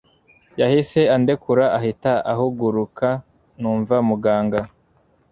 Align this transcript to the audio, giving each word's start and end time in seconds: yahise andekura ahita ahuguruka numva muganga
yahise 0.59 1.01
andekura 1.15 1.65
ahita 1.77 2.13
ahuguruka 2.31 3.07
numva 3.59 3.95
muganga 4.09 4.59